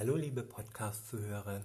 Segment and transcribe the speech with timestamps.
[0.00, 1.62] Hallo liebe Podcast-Zuhörer,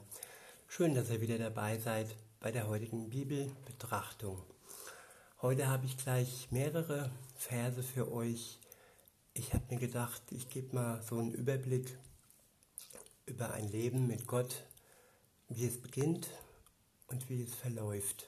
[0.68, 4.44] schön, dass ihr wieder dabei seid bei der heutigen Bibelbetrachtung.
[5.42, 8.60] Heute habe ich gleich mehrere Verse für euch.
[9.34, 11.98] Ich habe mir gedacht, ich gebe mal so einen Überblick
[13.26, 14.66] über ein Leben mit Gott,
[15.48, 16.28] wie es beginnt
[17.08, 18.28] und wie es verläuft.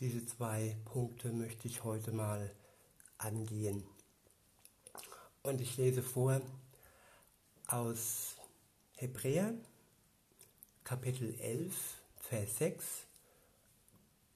[0.00, 2.50] Diese zwei Punkte möchte ich heute mal
[3.16, 3.84] angehen.
[5.44, 6.40] Und ich lese vor
[7.68, 8.35] aus
[8.98, 9.52] Hebräer
[10.82, 11.74] Kapitel 11,
[12.18, 12.84] Vers 6.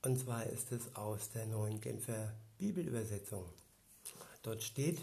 [0.02, 3.46] Und zwar ist es aus der neuen Genfer Bibelübersetzung.
[4.42, 4.98] Dort steht,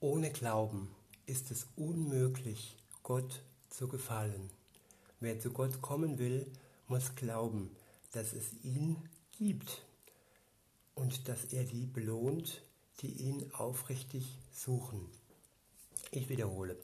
[0.00, 0.94] ohne Glauben
[1.24, 4.50] ist es unmöglich, Gott zu gefallen.
[5.20, 6.52] Wer zu Gott kommen will,
[6.88, 7.74] muss glauben,
[8.12, 8.98] dass es ihn
[9.38, 9.80] gibt
[10.94, 12.60] und dass er die belohnt,
[13.00, 15.10] die ihn aufrichtig suchen.
[16.10, 16.76] Ich wiederhole.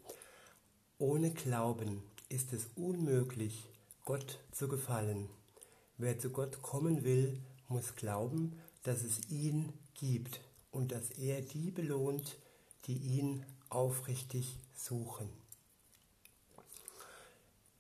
[1.01, 3.71] Ohne Glauben ist es unmöglich,
[4.05, 5.31] Gott zu gefallen.
[5.97, 11.71] Wer zu Gott kommen will, muss glauben, dass es ihn gibt und dass er die
[11.71, 12.37] belohnt,
[12.85, 15.31] die ihn aufrichtig suchen.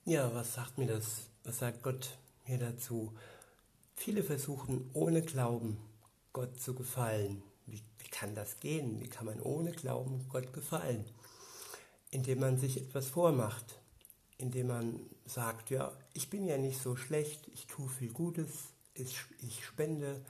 [0.07, 1.27] Ja, was sagt mir das?
[1.45, 2.17] Was sagt Gott
[2.47, 3.13] mir dazu?
[3.97, 5.77] Viele versuchen ohne Glauben
[6.33, 7.43] Gott zu gefallen.
[7.67, 8.99] Wie, wie kann das gehen?
[8.99, 11.05] Wie kann man ohne Glauben Gott gefallen?
[12.11, 13.79] Indem man sich etwas vormacht,
[14.39, 18.49] indem man sagt, ja, ich bin ja nicht so schlecht, ich tue viel Gutes,
[18.95, 20.21] ich, spende,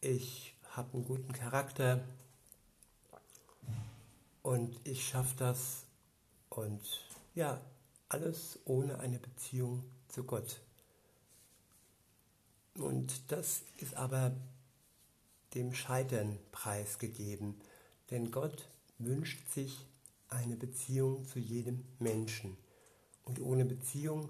[0.00, 2.04] ich habe einen guten Charakter
[4.42, 5.84] und ich schaffe das
[6.48, 6.80] und
[7.34, 7.60] ja,
[8.08, 10.60] alles ohne eine Beziehung zu Gott.
[12.74, 14.34] Und das ist aber
[15.54, 17.60] dem Scheitern preisgegeben,
[18.10, 19.84] denn Gott wünscht sich
[20.28, 22.56] eine Beziehung zu jedem Menschen.
[23.24, 24.28] Und ohne Beziehung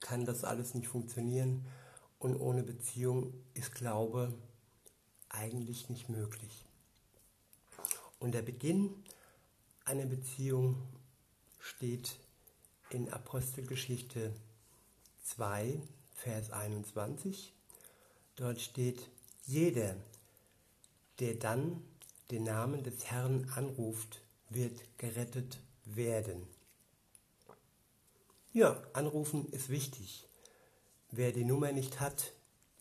[0.00, 1.66] kann das alles nicht funktionieren.
[2.18, 4.32] Und ohne Beziehung ist Glaube
[5.28, 6.64] eigentlich nicht möglich.
[8.18, 8.94] Und der Beginn
[9.84, 10.76] einer Beziehung
[11.58, 12.16] steht
[12.90, 14.32] in Apostelgeschichte
[15.24, 15.80] 2,
[16.14, 17.52] Vers 21.
[18.36, 19.08] Dort steht,
[19.44, 19.96] jeder,
[21.18, 21.82] der dann
[22.30, 24.22] den Namen des Herrn anruft,
[24.54, 26.46] wird gerettet werden.
[28.52, 30.26] Ja, anrufen ist wichtig.
[31.10, 32.32] Wer die Nummer nicht hat,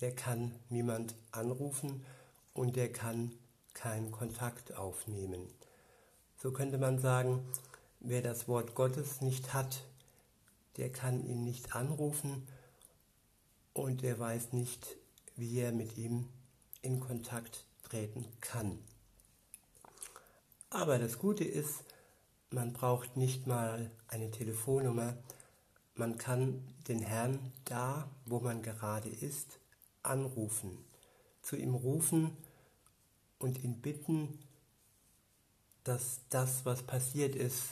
[0.01, 2.05] der kann niemand anrufen
[2.53, 3.31] und der kann
[3.73, 5.47] keinen Kontakt aufnehmen.
[6.37, 7.45] So könnte man sagen,
[7.99, 9.83] wer das Wort Gottes nicht hat,
[10.77, 12.47] der kann ihn nicht anrufen
[13.73, 14.97] und er weiß nicht,
[15.35, 16.27] wie er mit ihm
[16.81, 18.79] in Kontakt treten kann.
[20.73, 21.83] Aber das Gute ist,
[22.49, 25.17] man braucht nicht mal eine Telefonnummer.
[25.95, 29.59] Man kann den Herrn da, wo man gerade ist,
[30.01, 30.77] anrufen,
[31.41, 32.37] zu ihm rufen
[33.37, 34.39] und ihn bitten,
[35.83, 37.63] dass das, was passiert ist,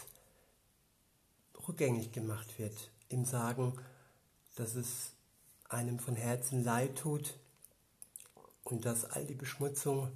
[1.69, 2.91] rückgängig gemacht wird.
[3.07, 3.79] Ihm sagen,
[4.55, 5.13] dass es
[5.69, 7.39] einem von Herzen leid tut
[8.65, 10.11] und dass all die Beschmutzung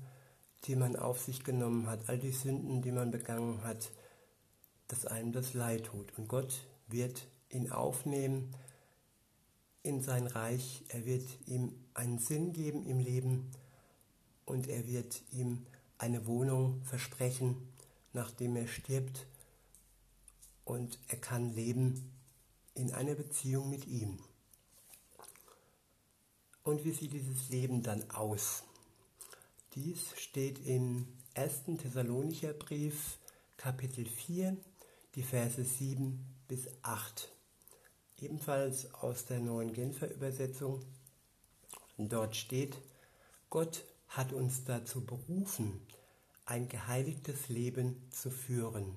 [0.66, 3.92] die man auf sich genommen hat, all die Sünden, die man begangen hat,
[4.88, 6.18] dass einem das leid tut.
[6.18, 8.56] Und Gott wird ihn aufnehmen
[9.82, 13.52] in sein Reich, er wird ihm einen Sinn geben im Leben
[14.46, 15.66] und er wird ihm
[15.98, 17.68] eine Wohnung versprechen,
[18.14, 19.28] nachdem er stirbt
[20.64, 22.12] und er kann leben
[22.74, 24.20] in einer Beziehung mit ihm.
[26.64, 28.64] Und wie sieht dieses Leben dann aus?
[29.76, 31.80] Dies steht im 1.
[31.82, 33.18] Thessalonicher Brief,
[33.58, 34.56] Kapitel 4,
[35.16, 37.32] die Verse 7 bis 8.
[38.22, 40.86] Ebenfalls aus der neuen Genfer Übersetzung.
[41.98, 42.78] dort steht,
[43.50, 45.82] Gott hat uns dazu berufen,
[46.46, 48.96] ein geheiligtes Leben zu führen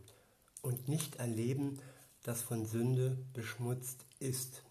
[0.60, 1.80] und nicht ein Leben,
[2.22, 4.62] das von Sünde beschmutzt ist.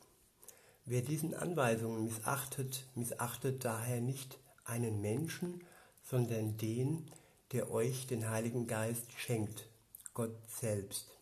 [0.86, 5.64] Wer diesen Anweisungen missachtet, missachtet daher nicht einen Menschen,
[6.06, 7.12] sondern den,
[7.52, 9.68] der euch den Heiligen Geist schenkt,
[10.14, 11.18] Gott selbst.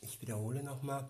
[0.00, 1.08] Ich wiederhole nochmal,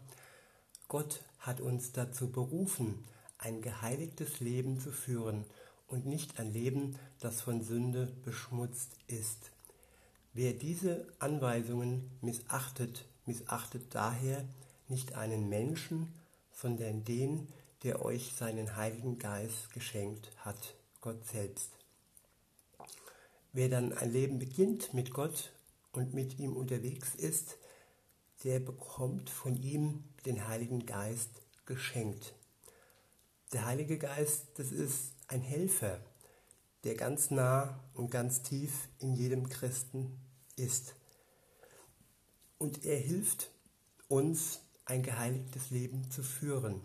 [0.89, 3.05] Gott hat uns dazu berufen,
[3.39, 5.45] ein geheiligtes Leben zu führen
[5.87, 9.51] und nicht ein Leben, das von Sünde beschmutzt ist.
[10.33, 14.45] Wer diese Anweisungen missachtet, missachtet daher
[14.89, 16.15] nicht einen Menschen,
[16.53, 17.49] sondern den,
[17.83, 21.71] der euch seinen Heiligen Geist geschenkt hat, Gott selbst.
[23.57, 25.51] Wer dann ein Leben beginnt mit Gott
[25.91, 27.57] und mit ihm unterwegs ist,
[28.45, 31.31] der bekommt von ihm den Heiligen Geist
[31.65, 32.35] geschenkt.
[33.55, 35.99] Der Heilige Geist, das ist ein Helfer,
[36.85, 40.21] der ganz nah und ganz tief in jedem Christen
[40.57, 40.95] ist.
[42.59, 43.51] Und er hilft
[44.07, 46.83] uns, ein geheiligtes Leben zu führen.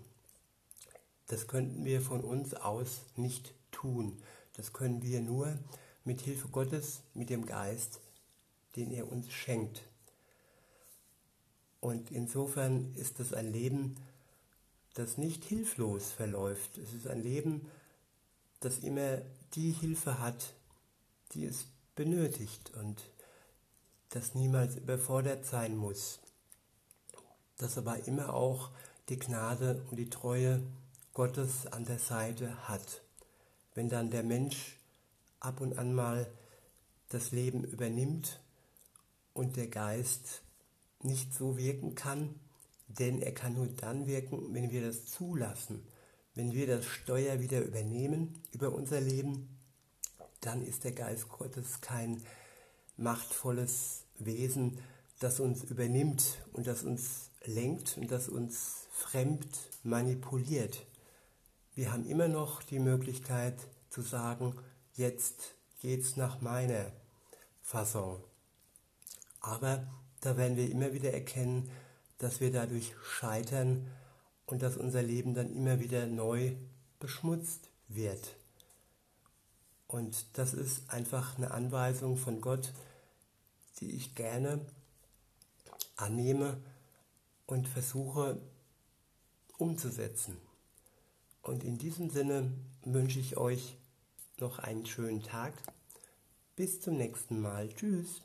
[1.27, 4.23] Das könnten wir von uns aus nicht tun.
[4.53, 5.59] Das können wir nur
[6.03, 7.99] mit Hilfe Gottes, mit dem Geist,
[8.75, 9.83] den er uns schenkt.
[11.79, 13.95] Und insofern ist es ein Leben,
[14.93, 16.77] das nicht hilflos verläuft.
[16.77, 17.69] Es ist ein Leben,
[18.59, 19.17] das immer
[19.53, 20.53] die Hilfe hat,
[21.33, 21.65] die es
[21.95, 23.01] benötigt und
[24.09, 26.19] das niemals überfordert sein muss.
[27.57, 28.69] Das aber immer auch
[29.09, 30.61] die Gnade und die Treue
[31.13, 33.01] Gottes an der Seite hat.
[33.73, 34.77] Wenn dann der Mensch
[35.41, 36.31] ab und an mal
[37.09, 38.39] das Leben übernimmt
[39.33, 40.43] und der Geist
[41.01, 42.39] nicht so wirken kann,
[42.87, 45.85] denn er kann nur dann wirken, wenn wir das zulassen.
[46.33, 49.57] Wenn wir das Steuer wieder übernehmen über unser Leben,
[50.39, 52.21] dann ist der Geist Gottes kein
[52.97, 54.79] machtvolles Wesen,
[55.19, 59.47] das uns übernimmt und das uns lenkt und das uns fremd
[59.83, 60.85] manipuliert.
[61.75, 63.55] Wir haben immer noch die Möglichkeit
[63.89, 64.55] zu sagen,
[64.95, 66.91] jetzt geht's nach meiner
[67.61, 68.23] Fassung.
[69.39, 69.87] Aber
[70.21, 71.71] da werden wir immer wieder erkennen,
[72.17, 73.87] dass wir dadurch scheitern
[74.45, 76.53] und dass unser Leben dann immer wieder neu
[76.99, 78.35] beschmutzt wird.
[79.87, 82.71] Und das ist einfach eine Anweisung von Gott,
[83.79, 84.65] die ich gerne
[85.95, 86.61] annehme
[87.45, 88.39] und versuche
[89.57, 90.37] umzusetzen.
[91.41, 92.51] Und in diesem Sinne
[92.85, 93.77] wünsche ich euch
[94.41, 95.53] noch einen schönen Tag.
[96.55, 97.69] Bis zum nächsten Mal.
[97.69, 98.21] Tschüss.